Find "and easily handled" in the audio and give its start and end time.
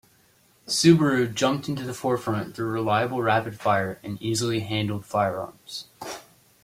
4.01-5.05